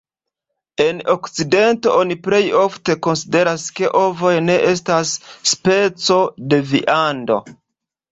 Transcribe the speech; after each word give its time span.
En 0.83 0.99
okcidento 1.13 1.91
oni 1.97 2.15
plej 2.27 2.39
ofte 2.61 2.95
konsideras 3.07 3.65
ke 3.81 3.91
ovoj 3.99 4.31
ne 4.47 4.55
estas 4.71 5.13
speco 5.51 6.19
de 6.55 6.61
viando. 6.73 7.39